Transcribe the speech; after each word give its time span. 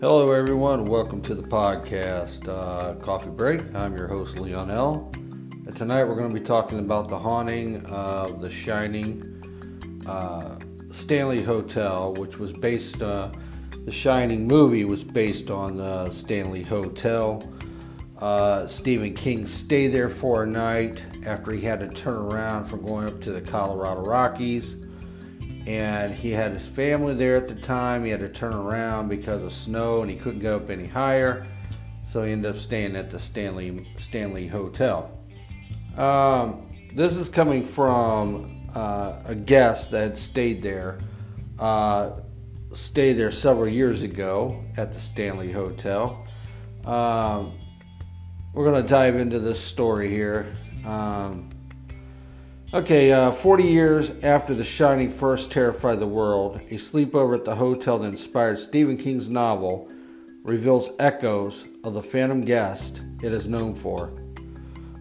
Hello, 0.00 0.32
everyone. 0.32 0.86
Welcome 0.86 1.20
to 1.20 1.34
the 1.34 1.42
podcast 1.42 2.48
uh, 2.48 2.94
Coffee 3.04 3.28
Break. 3.28 3.60
I'm 3.74 3.94
your 3.94 4.08
host, 4.08 4.38
Leon 4.38 4.70
L. 4.70 5.10
And 5.12 5.76
tonight 5.76 6.04
we're 6.04 6.14
going 6.14 6.32
to 6.32 6.34
be 6.34 6.40
talking 6.40 6.78
about 6.78 7.10
the 7.10 7.18
haunting 7.18 7.84
of 7.84 8.40
the 8.40 8.48
Shining 8.48 10.02
uh, 10.06 10.58
Stanley 10.90 11.42
Hotel, 11.42 12.14
which 12.14 12.38
was 12.38 12.50
based, 12.50 13.02
uh, 13.02 13.30
the 13.84 13.90
Shining 13.90 14.46
movie 14.46 14.86
was 14.86 15.04
based 15.04 15.50
on 15.50 15.76
the 15.76 16.10
Stanley 16.10 16.62
Hotel. 16.62 17.46
Uh, 18.16 18.66
Stephen 18.66 19.12
King 19.12 19.46
stayed 19.46 19.88
there 19.88 20.08
for 20.08 20.44
a 20.44 20.46
night 20.46 21.04
after 21.26 21.52
he 21.52 21.60
had 21.60 21.78
to 21.80 21.88
turn 21.88 22.16
around 22.16 22.68
from 22.68 22.86
going 22.86 23.06
up 23.06 23.20
to 23.20 23.32
the 23.32 23.42
Colorado 23.42 24.00
Rockies. 24.00 24.76
And 25.70 26.12
he 26.12 26.32
had 26.32 26.50
his 26.50 26.66
family 26.66 27.14
there 27.14 27.36
at 27.36 27.46
the 27.46 27.54
time. 27.54 28.04
He 28.04 28.10
had 28.10 28.18
to 28.20 28.28
turn 28.28 28.52
around 28.52 29.08
because 29.08 29.44
of 29.44 29.52
snow 29.52 30.02
and 30.02 30.10
he 30.10 30.16
couldn't 30.16 30.40
go 30.40 30.56
up 30.56 30.68
any 30.68 30.86
higher. 30.86 31.46
So 32.02 32.24
he 32.24 32.32
ended 32.32 32.50
up 32.50 32.58
staying 32.58 32.96
at 32.96 33.08
the 33.08 33.20
Stanley 33.20 33.86
Stanley 33.96 34.48
Hotel. 34.48 35.16
Um, 35.96 36.66
this 36.92 37.16
is 37.16 37.28
coming 37.28 37.64
from 37.64 38.68
uh, 38.74 39.22
a 39.24 39.34
guest 39.36 39.92
that 39.92 40.16
stayed 40.16 40.60
there, 40.60 40.98
uh, 41.60 42.10
stayed 42.72 43.12
there 43.12 43.30
several 43.30 43.68
years 43.68 44.02
ago 44.02 44.64
at 44.76 44.92
the 44.92 44.98
Stanley 44.98 45.52
Hotel. 45.52 46.26
Um, 46.84 47.52
we're 48.52 48.64
going 48.64 48.82
to 48.82 48.88
dive 48.88 49.14
into 49.14 49.38
this 49.38 49.60
story 49.60 50.10
here. 50.10 50.56
Um, 50.84 51.49
okay, 52.72 53.12
uh, 53.12 53.30
40 53.30 53.64
years 53.64 54.12
after 54.22 54.54
The 54.54 54.64
Shining 54.64 55.10
first 55.10 55.50
terrified 55.50 55.98
the 55.98 56.06
world, 56.06 56.56
a 56.70 56.74
sleepover 56.74 57.34
at 57.34 57.44
the 57.44 57.54
hotel 57.54 57.98
that 57.98 58.06
inspired 58.06 58.58
Stephen 58.58 58.96
King's 58.96 59.28
novel 59.28 59.90
reveals 60.44 60.90
echoes 60.98 61.66
of 61.84 61.94
the 61.94 62.02
phantom 62.02 62.40
guest 62.40 63.02
it 63.22 63.32
is 63.32 63.48
known 63.48 63.74
for. 63.74 64.12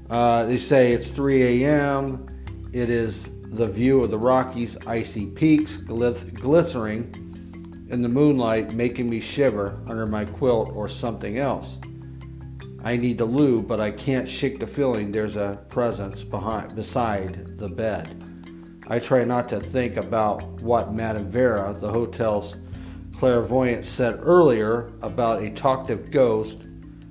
Uh, 0.09 0.45
they 0.45 0.57
say 0.57 0.91
it's 0.91 1.11
3 1.11 1.63
a.m. 1.63 2.25
It 2.73 2.89
is 2.89 3.31
the 3.51 3.67
view 3.67 4.03
of 4.03 4.09
the 4.09 4.17
Rockies' 4.17 4.77
icy 4.87 5.27
peaks 5.27 5.77
glittering 5.77 7.13
in 7.89 8.01
the 8.01 8.09
moonlight, 8.09 8.73
making 8.73 9.09
me 9.09 9.19
shiver 9.19 9.79
under 9.87 10.05
my 10.05 10.25
quilt 10.25 10.69
or 10.73 10.89
something 10.89 11.37
else. 11.37 11.77
I 12.83 12.95
need 12.95 13.17
to 13.17 13.25
loo, 13.25 13.61
but 13.61 13.79
I 13.79 13.91
can't 13.91 14.27
shake 14.27 14.59
the 14.59 14.67
feeling 14.67 15.11
there's 15.11 15.35
a 15.35 15.59
presence 15.69 16.23
behind 16.23 16.75
beside 16.75 17.57
the 17.57 17.67
bed. 17.67 18.23
I 18.87 18.99
try 18.99 19.23
not 19.23 19.49
to 19.49 19.59
think 19.59 19.97
about 19.97 20.43
what 20.61 20.93
Madame 20.93 21.27
Vera, 21.27 21.73
the 21.73 21.91
hotel's 21.91 22.55
clairvoyant, 23.15 23.85
said 23.85 24.19
earlier 24.23 24.93
about 25.01 25.43
a 25.43 25.49
talkative 25.49 26.09
ghost 26.09 26.63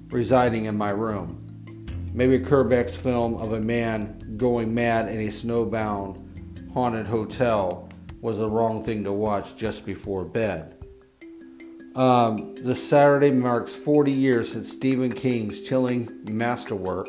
residing 0.08 0.64
in 0.64 0.77
my 0.77 0.91
room. 0.91 1.44
Maybe 2.14 2.39
Kubrick's 2.39 2.96
film 2.96 3.34
of 3.34 3.52
a 3.52 3.61
man 3.61 4.34
going 4.39 4.74
mad 4.74 5.08
in 5.08 5.20
a 5.20 5.28
snowbound 5.28 6.72
haunted 6.72 7.06
hotel 7.06 7.89
was 8.20 8.39
the 8.39 8.48
wrong 8.48 8.83
thing 8.83 9.05
to 9.05 9.12
watch 9.12 9.55
just 9.56 9.84
before 9.84 10.24
bed. 10.24 10.78
Um, 11.99 12.55
this 12.55 12.89
Saturday 12.89 13.33
marks 13.33 13.75
40 13.75 14.13
years 14.13 14.53
since 14.53 14.71
Stephen 14.71 15.13
King's 15.13 15.63
chilling 15.63 16.09
masterwork, 16.31 17.09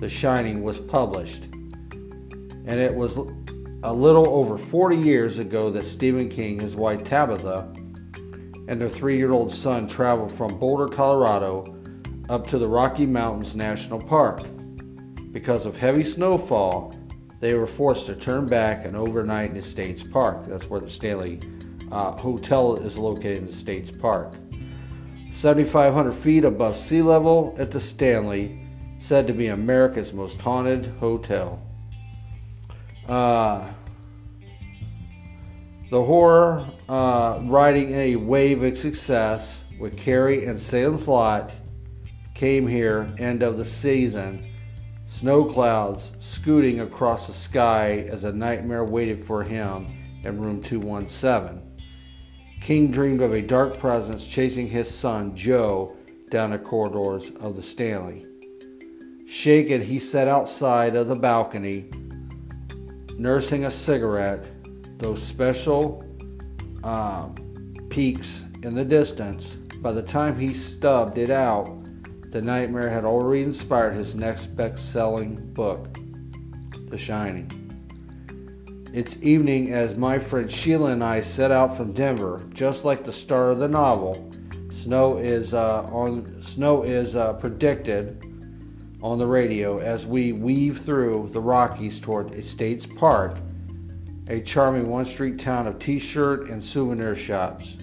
The 0.00 0.08
Shining, 0.10 0.62
was 0.62 0.78
published. 0.78 1.44
And 1.44 2.78
it 2.78 2.94
was 2.94 3.16
a 3.82 3.90
little 3.90 4.28
over 4.28 4.58
40 4.58 4.98
years 4.98 5.38
ago 5.38 5.70
that 5.70 5.86
Stephen 5.86 6.28
King, 6.28 6.60
his 6.60 6.76
wife 6.76 7.04
Tabitha, 7.04 7.72
and 8.68 8.78
their 8.78 8.90
three 8.90 9.16
year 9.16 9.32
old 9.32 9.50
son 9.50 9.88
traveled 9.88 10.30
from 10.30 10.58
Boulder, 10.58 10.88
Colorado, 10.88 11.74
up 12.28 12.46
to 12.48 12.58
the 12.58 12.68
Rocky 12.68 13.06
Mountains 13.06 13.56
National 13.56 13.98
Park. 13.98 14.42
Because 15.32 15.64
of 15.64 15.78
heavy 15.78 16.04
snowfall, 16.04 16.94
they 17.40 17.54
were 17.54 17.66
forced 17.66 18.04
to 18.06 18.14
turn 18.14 18.44
back 18.44 18.84
and 18.84 18.94
overnight 18.94 19.52
in 19.52 19.56
Estes 19.56 20.02
Park. 20.02 20.44
That's 20.44 20.68
where 20.68 20.80
the 20.80 20.90
Stanley 20.90 21.40
uh, 21.92 22.12
hotel 22.12 22.76
is 22.76 22.96
located 22.96 23.38
in 23.38 23.48
Estes 23.48 23.90
Park. 23.90 24.34
7,500 25.30 26.12
feet 26.12 26.44
above 26.44 26.76
sea 26.76 27.02
level 27.02 27.54
at 27.58 27.70
the 27.70 27.80
Stanley, 27.80 28.66
said 28.98 29.26
to 29.26 29.32
be 29.32 29.48
America's 29.48 30.12
most 30.12 30.40
haunted 30.40 30.86
hotel. 31.00 31.60
Uh, 33.08 33.66
the 35.90 36.02
horror 36.02 36.66
uh, 36.88 37.40
riding 37.42 37.92
a 37.92 38.16
wave 38.16 38.62
of 38.62 38.78
success 38.78 39.62
with 39.78 39.96
Carrie 39.98 40.46
and 40.46 40.58
Salem's 40.58 41.08
Lot 41.08 41.54
came 42.34 42.66
here 42.66 43.12
end 43.18 43.42
of 43.42 43.58
the 43.58 43.64
season. 43.64 44.48
Snow 45.06 45.44
clouds 45.44 46.12
scooting 46.20 46.80
across 46.80 47.26
the 47.26 47.32
sky 47.32 48.06
as 48.08 48.24
a 48.24 48.32
nightmare 48.32 48.84
waited 48.84 49.22
for 49.22 49.42
him 49.42 50.20
in 50.24 50.40
room 50.40 50.62
217. 50.62 51.71
King 52.62 52.92
dreamed 52.92 53.22
of 53.22 53.32
a 53.32 53.42
dark 53.42 53.76
presence 53.76 54.24
chasing 54.24 54.68
his 54.68 54.88
son, 54.88 55.34
Joe, 55.34 55.96
down 56.30 56.52
the 56.52 56.58
corridors 56.60 57.32
of 57.40 57.56
the 57.56 57.62
Stanley. 57.62 58.24
Shaken, 59.26 59.82
he 59.82 59.98
sat 59.98 60.28
outside 60.28 60.94
of 60.94 61.08
the 61.08 61.16
balcony, 61.16 61.90
nursing 63.18 63.64
a 63.64 63.70
cigarette. 63.70 64.44
Those 64.98 65.20
special 65.20 66.04
um, 66.84 67.34
peaks 67.90 68.44
in 68.62 68.74
the 68.74 68.84
distance. 68.84 69.56
By 69.80 69.90
the 69.90 70.02
time 70.02 70.38
he 70.38 70.54
stubbed 70.54 71.18
it 71.18 71.30
out, 71.30 71.66
the 72.30 72.40
nightmare 72.40 72.90
had 72.90 73.04
already 73.04 73.42
inspired 73.42 73.94
his 73.94 74.14
next 74.14 74.54
best 74.54 74.92
selling 74.92 75.52
book, 75.52 75.98
The 76.90 76.96
Shining. 76.96 77.61
It's 78.92 79.22
evening 79.22 79.72
as 79.72 79.96
my 79.96 80.18
friend 80.18 80.52
Sheila 80.52 80.90
and 80.90 81.02
I 81.02 81.22
set 81.22 81.50
out 81.50 81.78
from 81.78 81.94
Denver, 81.94 82.44
just 82.52 82.84
like 82.84 83.04
the 83.04 83.12
star 83.12 83.48
of 83.48 83.58
the 83.58 83.68
novel. 83.68 84.30
Snow 84.70 85.16
is 85.16 85.54
uh, 85.54 85.84
on 85.84 86.42
snow 86.42 86.82
is 86.82 87.16
uh, 87.16 87.32
predicted 87.32 88.22
on 89.00 89.18
the 89.18 89.26
radio 89.26 89.78
as 89.78 90.04
we 90.04 90.32
weave 90.32 90.82
through 90.82 91.30
the 91.32 91.40
Rockies 91.40 92.00
toward 92.00 92.34
Estes 92.34 92.84
Park, 92.84 93.38
a 94.28 94.42
charming 94.42 94.88
one-street 94.88 95.38
town 95.38 95.66
of 95.66 95.78
T-shirt 95.78 96.50
and 96.50 96.62
souvenir 96.62 97.16
shops. 97.16 97.78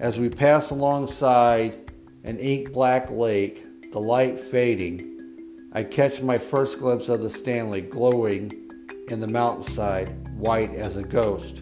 As 0.00 0.18
we 0.18 0.30
pass 0.30 0.70
alongside 0.70 1.92
an 2.24 2.38
ink-black 2.38 3.10
lake, 3.10 3.92
the 3.92 4.00
light 4.00 4.40
fading, 4.40 5.68
I 5.74 5.84
catch 5.84 6.22
my 6.22 6.38
first 6.38 6.78
glimpse 6.78 7.10
of 7.10 7.20
the 7.20 7.28
Stanley 7.28 7.82
glowing 7.82 8.62
in 9.08 9.20
the 9.20 9.28
mountainside, 9.28 10.28
white 10.36 10.74
as 10.74 10.96
a 10.96 11.02
ghost. 11.02 11.60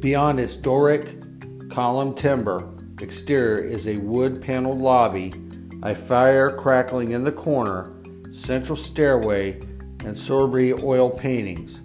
Beyond 0.00 0.40
its 0.40 0.56
Doric 0.56 1.70
column 1.70 2.14
timber 2.14 2.72
exterior 3.00 3.64
is 3.64 3.88
a 3.88 3.96
wood 3.98 4.40
paneled 4.40 4.80
lobby, 4.80 5.32
a 5.82 5.94
fire 5.94 6.50
crackling 6.50 7.12
in 7.12 7.24
the 7.24 7.32
corner, 7.32 7.92
central 8.32 8.76
stairway, 8.76 9.60
and 10.04 10.16
Sorbet 10.16 10.82
oil 10.82 11.10
paintings. 11.10 11.82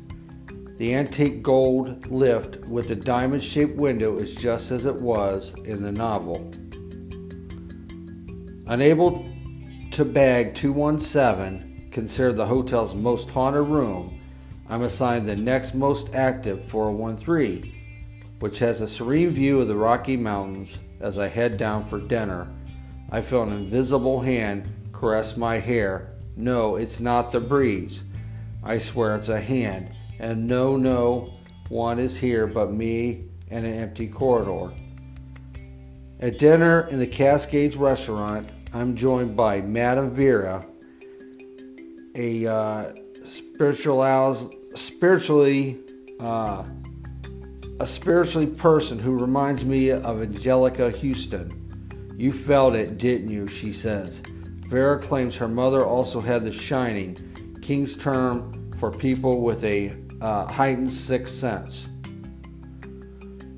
The 0.77 0.93
antique 0.93 1.41
gold 1.41 2.07
lift 2.07 2.63
with 2.67 2.87
the 2.87 2.95
diamond 2.95 3.43
shaped 3.43 3.75
window 3.75 4.17
is 4.17 4.35
just 4.35 4.71
as 4.71 4.85
it 4.85 4.95
was 4.95 5.55
in 5.65 5.81
the 5.81 5.91
novel. 5.91 6.51
Unable 8.67 9.25
to 9.91 10.05
bag 10.05 10.53
217, 10.53 11.66
considered 11.97 12.35
the 12.35 12.45
hotel's 12.45 12.93
most 12.93 13.27
haunted 13.31 13.67
room, 13.67 14.21
I'm 14.69 14.83
assigned 14.83 15.27
the 15.27 15.35
next 15.35 15.73
most 15.73 16.13
active 16.13 16.63
413, 16.65 18.35
which 18.37 18.59
has 18.59 18.81
a 18.81 18.87
serene 18.87 19.31
view 19.31 19.61
of 19.61 19.67
the 19.67 19.75
Rocky 19.75 20.15
Mountains 20.15 20.77
as 20.99 21.17
I 21.17 21.27
head 21.27 21.57
down 21.57 21.83
for 21.83 21.99
dinner. 21.99 22.53
I 23.09 23.21
feel 23.21 23.41
an 23.41 23.51
invisible 23.51 24.21
hand 24.21 24.69
caress 24.93 25.37
my 25.37 25.57
hair. 25.57 26.13
No, 26.35 26.75
it's 26.75 26.99
not 26.99 27.31
the 27.31 27.39
breeze. 27.39 28.03
I 28.63 28.77
swear 28.77 29.15
it's 29.15 29.29
a 29.29 29.41
hand. 29.41 29.89
And 30.19 30.47
no, 30.47 30.77
no 30.77 31.33
one 31.67 31.97
is 31.97 32.15
here 32.15 32.45
but 32.45 32.71
me 32.71 33.25
and 33.49 33.65
an 33.65 33.73
empty 33.73 34.07
corridor. 34.07 34.71
At 36.19 36.37
dinner 36.37 36.81
in 36.91 36.99
the 36.99 37.07
Cascades 37.07 37.75
restaurant, 37.75 38.49
I'm 38.71 38.95
joined 38.95 39.35
by 39.35 39.61
Madame 39.61 40.11
Vera, 40.11 40.63
a 42.17 42.47
uh, 42.47 42.93
spiritual 43.23 44.35
spiritually 44.75 45.79
uh, 46.19 46.63
a 47.79 47.85
spiritually 47.85 48.47
person 48.47 48.97
who 48.97 49.15
reminds 49.17 49.63
me 49.63 49.91
of 49.91 50.17
Anjelica 50.17 50.91
Huston. 50.91 52.15
You 52.17 52.33
felt 52.33 52.75
it, 52.75 52.97
didn't 52.97 53.29
you? 53.29 53.47
She 53.47 53.71
says. 53.71 54.23
Vera 54.67 54.99
claims 54.99 55.35
her 55.37 55.47
mother 55.47 55.85
also 55.85 56.19
had 56.19 56.43
the 56.43 56.51
shining, 56.51 57.57
King's 57.61 57.95
term 57.95 58.73
for 58.79 58.91
people 58.91 59.41
with 59.41 59.63
a 59.63 59.95
uh, 60.21 60.51
heightened 60.51 60.91
sixth 60.91 61.35
sense. 61.35 61.87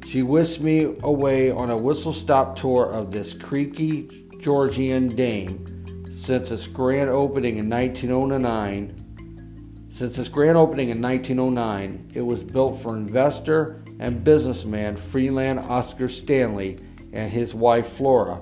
She 0.05 0.21
whisked 0.21 0.61
me 0.61 0.97
away 1.03 1.51
on 1.51 1.69
a 1.69 1.77
whistle 1.77 2.13
stop 2.13 2.57
tour 2.57 2.91
of 2.91 3.11
this 3.11 3.33
creaky 3.33 4.27
Georgian 4.39 5.15
dame 5.15 5.78
since 6.19 6.51
its 6.51 6.67
grand 6.67 7.09
opening 7.09 7.57
in 7.57 7.67
1909. 7.69 9.87
Since 9.89 10.19
its 10.19 10.27
grand 10.27 10.57
opening 10.57 10.89
in 10.89 11.01
1909, 11.01 12.11
it 12.13 12.19
was 12.21 12.43
built 12.43 12.81
for 12.81 12.97
investor 12.97 13.81
and 13.99 14.21
businessman 14.23 14.97
Freeland 14.97 15.59
Oscar 15.59 16.09
Stanley 16.09 16.79
and 17.13 17.31
his 17.31 17.55
wife 17.55 17.93
Flora, 17.93 18.35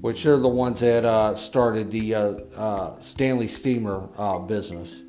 which 0.00 0.24
are 0.26 0.38
the 0.38 0.48
ones 0.48 0.80
that 0.80 1.04
uh, 1.04 1.34
started 1.34 1.90
the 1.90 2.14
uh, 2.14 2.20
uh, 2.56 2.98
Stanley 3.00 3.46
Steamer 3.46 4.08
uh, 4.16 4.38
business. 4.38 5.02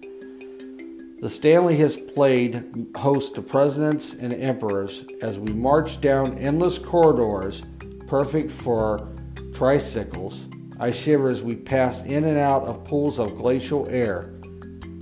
The 1.22 1.30
Stanley 1.30 1.78
has 1.78 1.96
played 1.96 2.90
host 2.98 3.36
to 3.36 3.42
presidents 3.42 4.14
and 4.14 4.34
emperors 4.34 5.06
as 5.22 5.40
we 5.40 5.54
march 5.54 6.02
down 6.02 6.38
endless 6.38 6.78
corridors, 6.78 7.64
perfect 8.08 8.52
for 8.52 9.08
tricycles. 9.54 10.48
I 10.84 10.92
shiver 10.92 11.30
as 11.30 11.42
we 11.42 11.56
pass 11.56 12.04
in 12.04 12.26
and 12.26 12.38
out 12.38 12.64
of 12.64 12.84
pools 12.84 13.18
of 13.18 13.38
glacial 13.38 13.88
air. 13.88 14.34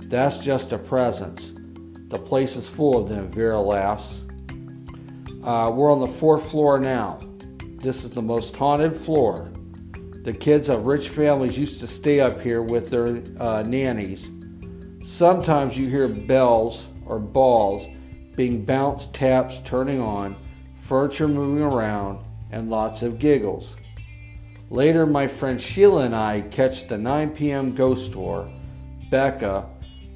That's 0.04 0.38
just 0.38 0.70
a 0.70 0.78
presence. 0.78 1.50
The 2.06 2.20
place 2.20 2.54
is 2.54 2.70
full 2.70 2.96
of 2.96 3.08
them, 3.08 3.26
Vera 3.26 3.60
laughs. 3.60 4.20
Uh, 5.42 5.72
we're 5.74 5.90
on 5.90 5.98
the 5.98 6.06
fourth 6.06 6.48
floor 6.48 6.78
now. 6.78 7.18
This 7.78 8.04
is 8.04 8.10
the 8.10 8.22
most 8.22 8.54
haunted 8.54 8.94
floor. 8.94 9.50
The 10.22 10.32
kids 10.32 10.68
of 10.68 10.86
rich 10.86 11.08
families 11.08 11.58
used 11.58 11.80
to 11.80 11.88
stay 11.88 12.20
up 12.20 12.40
here 12.40 12.62
with 12.62 12.88
their 12.88 13.20
uh, 13.40 13.64
nannies. 13.64 14.28
Sometimes 15.02 15.76
you 15.76 15.88
hear 15.88 16.06
bells 16.06 16.86
or 17.06 17.18
balls 17.18 17.88
being 18.36 18.64
bounced, 18.64 19.16
taps 19.16 19.58
turning 19.62 20.00
on, 20.00 20.36
furniture 20.80 21.26
moving 21.26 21.64
around, 21.64 22.24
and 22.52 22.70
lots 22.70 23.02
of 23.02 23.18
giggles. 23.18 23.74
Later, 24.72 25.04
my 25.04 25.26
friend 25.26 25.60
Sheila 25.60 26.06
and 26.06 26.16
I 26.16 26.40
catch 26.40 26.88
the 26.88 26.96
9 26.96 27.32
p.m. 27.32 27.74
ghost 27.74 28.12
tour. 28.12 28.50
Becca, 29.10 29.66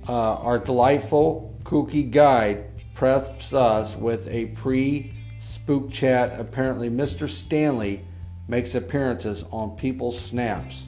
uh, 0.09 0.13
our 0.13 0.59
delightful, 0.59 1.55
kooky 1.63 2.11
guide, 2.11 2.65
preps 2.95 3.53
us 3.53 3.95
with 3.95 4.27
a 4.31 4.47
pre 4.47 5.13
spook 5.39 5.91
chat. 5.91 6.41
Apparently, 6.41 6.89
Mr. 6.89 7.29
Stanley 7.29 8.07
makes 8.49 8.75
appearances 8.75 9.45
on 9.51 9.77
people's 9.77 10.19
snaps. 10.19 10.87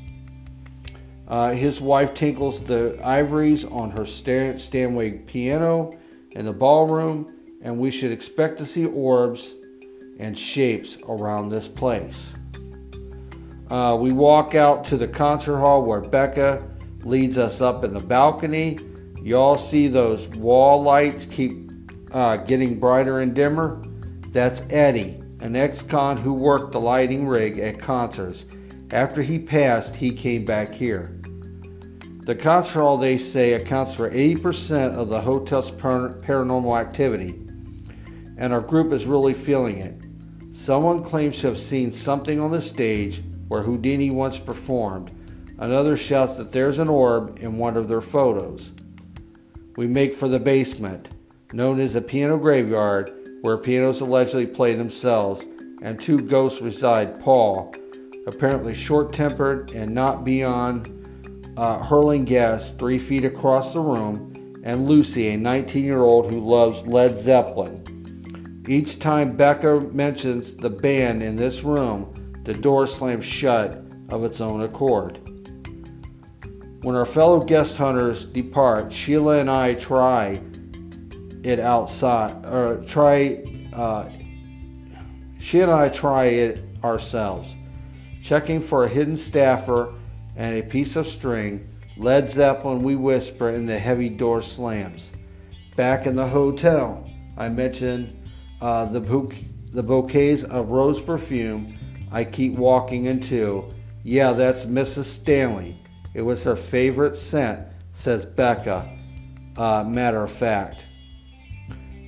Uh, 1.26 1.50
his 1.50 1.78
wife 1.78 2.14
tinkles 2.14 2.62
the 2.62 2.98
ivories 3.04 3.66
on 3.66 3.90
her 3.90 4.06
Steinway 4.06 5.10
piano 5.10 5.92
in 6.30 6.46
the 6.46 6.54
ballroom, 6.54 7.30
and 7.60 7.78
we 7.78 7.90
should 7.90 8.12
expect 8.12 8.56
to 8.56 8.64
see 8.64 8.86
orbs 8.86 9.52
and 10.18 10.38
shapes 10.38 10.96
around 11.06 11.50
this 11.50 11.68
place. 11.68 12.32
Uh, 13.70 13.96
we 14.00 14.12
walk 14.12 14.54
out 14.54 14.84
to 14.84 14.96
the 14.96 15.08
concert 15.08 15.58
hall 15.58 15.82
where 15.82 16.00
Becca 16.00 16.62
leads 17.02 17.36
us 17.36 17.60
up 17.60 17.84
in 17.84 17.92
the 17.92 18.00
balcony. 18.00 18.78
Y'all 19.22 19.56
see 19.58 19.88
those 19.88 20.26
wall 20.28 20.82
lights 20.82 21.26
keep 21.26 21.68
uh, 22.12 22.38
getting 22.38 22.80
brighter 22.80 23.20
and 23.20 23.34
dimmer? 23.34 23.82
That's 24.28 24.62
Eddie, 24.70 25.22
an 25.40 25.54
ex 25.54 25.82
con 25.82 26.16
who 26.16 26.32
worked 26.32 26.72
the 26.72 26.80
lighting 26.80 27.26
rig 27.26 27.58
at 27.58 27.78
concerts. 27.78 28.46
After 28.90 29.20
he 29.20 29.38
passed, 29.38 29.96
he 29.96 30.12
came 30.12 30.46
back 30.46 30.74
here. 30.74 31.14
The 32.22 32.34
concert 32.34 32.80
hall, 32.80 32.96
they 32.96 33.18
say, 33.18 33.54
accounts 33.54 33.94
for 33.94 34.10
80% 34.10 34.94
of 34.94 35.08
the 35.08 35.20
hotel's 35.20 35.70
paranormal 35.70 36.78
activity, 36.78 37.40
and 38.38 38.52
our 38.52 38.60
group 38.60 38.92
is 38.92 39.06
really 39.06 39.34
feeling 39.34 39.78
it. 39.78 39.94
Someone 40.54 41.04
claims 41.04 41.40
to 41.40 41.48
have 41.48 41.58
seen 41.58 41.92
something 41.92 42.40
on 42.40 42.50
the 42.50 42.60
stage 42.60 43.22
where 43.48 43.62
Houdini 43.62 44.10
once 44.10 44.38
performed. 44.38 45.14
Another 45.58 45.96
shouts 45.96 46.36
that 46.36 46.52
there's 46.52 46.78
an 46.78 46.88
orb 46.88 47.38
in 47.40 47.58
one 47.58 47.76
of 47.76 47.88
their 47.88 48.00
photos. 48.00 48.70
We 49.76 49.86
make 49.86 50.14
for 50.14 50.28
the 50.28 50.38
basement, 50.38 51.08
known 51.52 51.80
as 51.80 51.96
a 51.96 52.00
piano 52.00 52.36
graveyard, 52.36 53.10
where 53.42 53.56
pianos 53.56 54.00
allegedly 54.00 54.46
play 54.46 54.74
themselves, 54.74 55.44
and 55.82 56.00
two 56.00 56.20
ghosts 56.20 56.60
reside 56.60 57.20
Paul, 57.20 57.74
apparently 58.26 58.74
short 58.74 59.12
tempered 59.12 59.70
and 59.70 59.94
not 59.94 60.24
beyond 60.24 60.94
uh, 61.56 61.82
hurling 61.82 62.24
guests 62.24 62.72
three 62.72 62.98
feet 62.98 63.24
across 63.24 63.72
the 63.72 63.80
room, 63.80 64.60
and 64.64 64.88
Lucy, 64.88 65.30
a 65.30 65.36
19 65.36 65.84
year 65.84 66.02
old 66.02 66.32
who 66.32 66.40
loves 66.40 66.86
Led 66.86 67.16
Zeppelin. 67.16 68.64
Each 68.68 68.98
time 68.98 69.36
Becca 69.36 69.80
mentions 69.92 70.54
the 70.54 70.70
band 70.70 71.22
in 71.22 71.36
this 71.36 71.64
room, 71.64 72.27
the 72.44 72.54
door 72.54 72.86
slams 72.86 73.24
shut 73.24 73.82
of 74.08 74.24
its 74.24 74.40
own 74.40 74.62
accord. 74.62 75.18
When 76.82 76.94
our 76.94 77.06
fellow 77.06 77.40
guest 77.40 77.76
hunters 77.76 78.24
depart, 78.26 78.92
Sheila 78.92 79.38
and 79.38 79.50
I 79.50 79.74
try 79.74 80.40
it 81.42 81.58
outside, 81.60 82.44
or 82.44 82.82
try, 82.86 83.44
uh, 83.72 84.08
she 85.38 85.60
and 85.60 85.70
I 85.70 85.88
try 85.88 86.26
it 86.26 86.64
ourselves, 86.84 87.56
checking 88.22 88.60
for 88.60 88.84
a 88.84 88.88
hidden 88.88 89.16
staffer 89.16 89.94
and 90.36 90.56
a 90.56 90.62
piece 90.62 90.96
of 90.96 91.06
string. 91.06 91.68
Led 91.96 92.30
Zeppelin, 92.30 92.82
we 92.82 92.94
whisper, 92.94 93.48
and 93.48 93.68
the 93.68 93.78
heavy 93.78 94.08
door 94.08 94.40
slams. 94.40 95.10
Back 95.74 96.06
in 96.06 96.14
the 96.14 96.26
hotel, 96.26 97.08
I 97.36 97.48
mentioned 97.48 98.28
uh, 98.60 98.84
the, 98.86 99.00
bouquet, 99.00 99.46
the 99.72 99.82
bouquets 99.82 100.44
of 100.44 100.70
rose 100.70 101.00
perfume 101.00 101.77
I 102.10 102.24
keep 102.24 102.54
walking 102.54 103.06
into. 103.06 103.72
Yeah, 104.02 104.32
that's 104.32 104.64
Mrs. 104.64 105.04
Stanley. 105.04 105.80
It 106.14 106.22
was 106.22 106.42
her 106.42 106.56
favorite 106.56 107.16
scent, 107.16 107.66
says 107.92 108.24
Becca. 108.24 108.88
Uh, 109.56 109.84
matter 109.84 110.22
of 110.22 110.30
fact. 110.30 110.86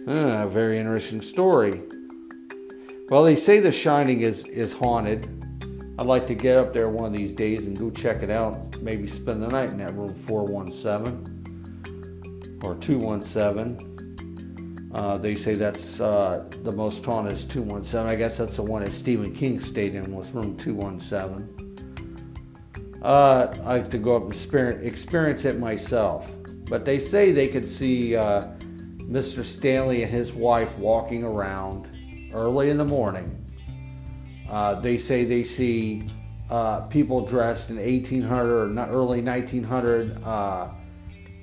Ah, 0.07 0.47
very 0.47 0.79
interesting 0.79 1.21
story. 1.21 1.83
Well, 3.09 3.23
they 3.23 3.35
say 3.35 3.59
The 3.59 3.71
Shining 3.71 4.21
is, 4.21 4.47
is 4.47 4.73
haunted. 4.73 5.27
I'd 5.99 6.07
like 6.07 6.25
to 6.27 6.33
get 6.33 6.55
up 6.57 6.71
there 6.73 6.87
one 6.89 7.05
of 7.05 7.13
these 7.17 7.33
days 7.33 7.67
and 7.67 7.77
go 7.77 7.91
check 7.91 8.23
it 8.23 8.31
out. 8.31 8.81
Maybe 8.81 9.05
spend 9.05 9.43
the 9.43 9.47
night 9.47 9.69
in 9.69 9.77
that 9.77 9.93
room 9.93 10.15
417 10.15 12.59
or 12.63 12.73
217. 12.75 14.89
Uh, 14.91 15.19
they 15.19 15.35
say 15.35 15.53
that's 15.53 15.99
uh, 15.99 16.45
the 16.63 16.71
most 16.71 17.05
haunted 17.05 17.33
is 17.33 17.45
217. 17.45 18.11
I 18.11 18.15
guess 18.15 18.39
that's 18.39 18.55
the 18.55 18.63
one 18.63 18.83
that 18.83 18.93
Stephen 18.93 19.31
King 19.31 19.59
stayed 19.59 19.93
in 19.93 20.11
was 20.11 20.31
room 20.31 20.57
217. 20.57 22.97
Uh, 23.03 23.53
I 23.63 23.77
like 23.77 23.89
to 23.89 23.99
go 23.99 24.15
up 24.15 24.23
and 24.23 24.33
experience 24.83 25.45
it 25.45 25.59
myself. 25.59 26.31
But 26.65 26.85
they 26.85 26.97
say 26.97 27.31
they 27.31 27.49
could 27.49 27.67
see 27.67 28.15
uh, 28.15 28.47
Mr. 29.11 29.43
Stanley 29.43 30.03
and 30.03 30.11
his 30.11 30.31
wife 30.31 30.77
walking 30.77 31.23
around 31.23 32.29
early 32.33 32.69
in 32.69 32.77
the 32.77 32.85
morning. 32.85 33.37
Uh, 34.49 34.79
they 34.79 34.97
say 34.97 35.25
they 35.25 35.43
see 35.43 36.09
uh, 36.49 36.81
people 36.81 37.25
dressed 37.25 37.69
in 37.69 37.77
1800 37.77 38.63
or 38.63 38.67
not 38.67 38.89
early 38.89 39.21
1900 39.21 40.23
uh, 40.23 40.69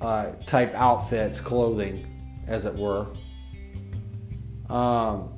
uh, 0.00 0.32
type 0.46 0.74
outfits, 0.74 1.40
clothing, 1.40 2.44
as 2.46 2.64
it 2.64 2.74
were. 2.74 3.06
Um, 4.68 5.34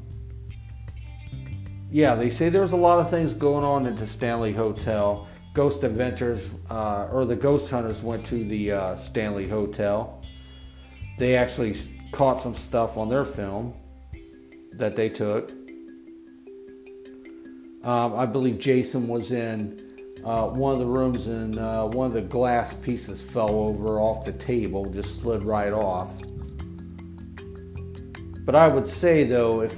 yeah, 1.91 2.15
they 2.15 2.31
say 2.31 2.49
there's 2.49 2.73
a 2.73 2.77
lot 2.77 3.01
of 3.01 3.11
things 3.11 3.35
going 3.35 3.65
on 3.65 3.87
at 3.87 3.97
the 3.97 4.07
Stanley 4.07 4.53
Hotel. 4.53 5.27
Ghost 5.53 5.83
Adventures, 5.83 6.47
uh, 6.71 7.09
or 7.11 7.25
the 7.25 7.35
Ghost 7.35 7.71
Hunters 7.71 8.03
went 8.03 8.25
to 8.27 8.45
the 8.45 8.71
uh, 8.71 8.97
Stanley 8.97 9.49
Hotel 9.49 10.21
they 11.21 11.37
actually 11.37 11.75
caught 12.13 12.39
some 12.39 12.55
stuff 12.55 12.97
on 12.97 13.09
their 13.09 13.25
film 13.25 13.75
that 14.73 14.97
they 14.97 15.09
took. 15.09 15.51
Um, 17.83 18.15
I 18.15 18.27
believe 18.27 18.59
Jason 18.59 19.09
was 19.09 19.33
in 19.33 19.81
uh, 20.25 20.49
one 20.49 20.75
of 20.75 20.79
the 20.79 20.87
rooms 20.87 21.27
and 21.29 21.59
uh, 21.59 21.87
one 21.87 22.07
of 22.07 22.13
the 22.13 22.21
glass 22.21 22.75
pieces 22.75 23.23
fell 23.23 23.51
over 23.51 23.99
off 23.99 24.25
the 24.25 24.33
table, 24.33 24.85
just 24.87 25.21
slid 25.21 25.43
right 25.43 25.73
off. 25.73 26.11
But 28.45 28.55
I 28.55 28.69
would 28.69 28.87
say 28.87 29.25
though, 29.25 29.63
if 29.63 29.75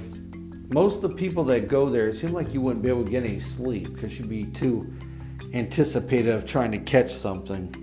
most 0.73 1.03
of 1.03 1.11
the 1.11 1.15
people 1.15 1.43
that 1.45 1.67
go 1.67 1.87
there, 1.87 2.07
it 2.07 2.15
seemed 2.15 2.33
like 2.33 2.53
you 2.53 2.59
wouldn't 2.59 2.83
be 2.83 2.89
able 2.89 3.05
to 3.05 3.11
get 3.11 3.23
any 3.23 3.39
sleep 3.39 3.93
because 3.93 4.17
you'd 4.17 4.29
be 4.29 4.45
too 4.45 4.93
anticipative 5.53 6.43
of 6.43 6.49
trying 6.49 6.71
to 6.71 6.79
catch 6.79 7.13
something. 7.13 7.79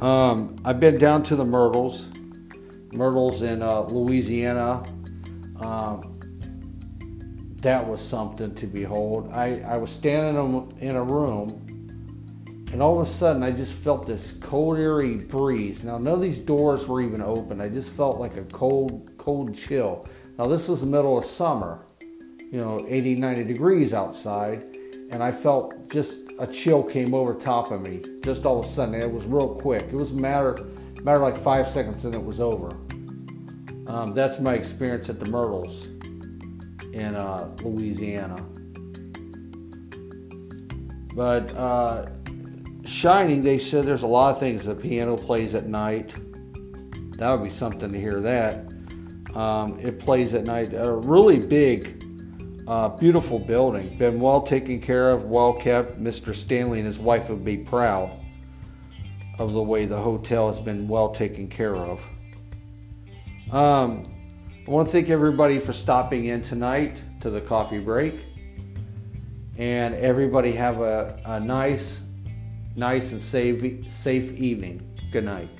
Um, 0.00 0.56
I've 0.64 0.80
been 0.80 0.98
down 0.98 1.22
to 1.24 1.36
the 1.36 1.44
Myrtles, 1.44 2.10
Myrtles 2.92 3.42
in 3.42 3.62
uh, 3.62 3.82
Louisiana. 3.82 4.84
Um, 5.60 6.12
that 7.62 7.86
was 7.86 8.00
something 8.00 8.54
to 8.56 8.66
behold. 8.66 9.30
I, 9.32 9.60
I 9.60 9.76
was 9.76 9.90
standing 9.90 10.76
in 10.80 10.96
a 10.96 11.02
room, 11.02 11.62
and 12.72 12.82
all 12.82 13.00
of 13.00 13.06
a 13.06 13.10
sudden 13.10 13.42
I 13.42 13.52
just 13.52 13.72
felt 13.72 14.06
this 14.06 14.32
cold, 14.32 14.78
eerie 14.78 15.16
breeze. 15.16 15.84
Now, 15.84 15.96
none 15.96 16.14
of 16.14 16.20
these 16.20 16.40
doors 16.40 16.86
were 16.86 17.00
even 17.00 17.22
open. 17.22 17.60
I 17.60 17.68
just 17.68 17.90
felt 17.90 18.18
like 18.18 18.36
a 18.36 18.42
cold, 18.42 19.10
cold 19.16 19.56
chill. 19.56 20.06
Now, 20.38 20.48
this 20.48 20.66
was 20.68 20.80
the 20.80 20.86
middle 20.86 21.16
of 21.16 21.24
summer, 21.24 21.86
you 22.00 22.58
know, 22.58 22.84
80, 22.88 23.16
90 23.16 23.44
degrees 23.44 23.94
outside, 23.94 24.64
and 25.10 25.22
I 25.22 25.30
felt 25.30 25.88
just 25.90 26.32
a 26.40 26.46
chill 26.46 26.82
came 26.82 27.14
over 27.14 27.34
top 27.34 27.70
of 27.70 27.82
me 27.82 28.02
just 28.24 28.44
all 28.44 28.58
of 28.58 28.64
a 28.64 28.68
sudden. 28.68 28.94
It 28.94 29.10
was 29.10 29.24
real 29.24 29.54
quick. 29.54 29.82
It 29.82 29.94
was 29.94 30.10
a 30.10 30.14
matter, 30.14 30.58
matter 31.02 31.20
like 31.20 31.36
five 31.36 31.68
seconds, 31.68 32.04
and 32.04 32.14
it 32.14 32.24
was 32.24 32.40
over. 32.40 32.76
Um, 33.86 34.14
that's 34.14 34.40
my 34.40 34.54
experience 34.54 35.08
at 35.08 35.18
the 35.18 35.26
Myrtles 35.26 35.86
in 36.92 37.14
uh, 37.14 37.54
Louisiana. 37.62 38.42
But 41.14 41.54
uh, 41.54 42.06
Shining, 42.84 43.42
they 43.42 43.58
said 43.58 43.86
there's 43.86 44.02
a 44.02 44.08
lot 44.08 44.30
of 44.30 44.40
things. 44.40 44.64
The 44.64 44.74
piano 44.74 45.16
plays 45.16 45.54
at 45.54 45.66
night. 45.66 46.14
That 47.16 47.30
would 47.30 47.44
be 47.44 47.50
something 47.50 47.92
to 47.92 47.98
hear 47.98 48.20
that. 48.20 48.72
Um, 49.36 49.78
it 49.80 50.00
plays 50.00 50.34
at 50.34 50.44
night. 50.44 50.74
A 50.74 50.92
really 50.92 51.38
big, 51.38 52.04
uh, 52.66 52.88
beautiful 52.88 53.38
building. 53.38 53.96
Been 53.98 54.20
well 54.20 54.42
taken 54.42 54.80
care 54.80 55.10
of, 55.10 55.24
well 55.24 55.52
kept. 55.52 56.00
Mr. 56.02 56.34
Stanley 56.34 56.78
and 56.78 56.86
his 56.86 56.98
wife 56.98 57.30
would 57.30 57.44
be 57.44 57.56
proud 57.56 58.18
of 59.38 59.52
the 59.52 59.62
way 59.62 59.86
the 59.86 60.00
hotel 60.00 60.48
has 60.48 60.58
been 60.58 60.88
well 60.88 61.10
taken 61.10 61.46
care 61.46 61.76
of. 61.76 62.00
Um, 63.52 64.04
I 64.66 64.70
want 64.70 64.88
to 64.88 64.92
thank 64.92 65.10
everybody 65.10 65.58
for 65.58 65.74
stopping 65.74 66.24
in 66.24 66.40
tonight 66.40 67.02
to 67.20 67.28
the 67.28 67.42
coffee 67.42 67.80
break. 67.80 68.24
And 69.58 69.94
everybody 69.94 70.52
have 70.52 70.80
a, 70.80 71.20
a 71.26 71.38
nice, 71.38 72.00
nice 72.74 73.12
and 73.12 73.20
safe, 73.20 73.92
safe 73.92 74.32
evening. 74.32 74.98
Good 75.12 75.24
night. 75.24 75.50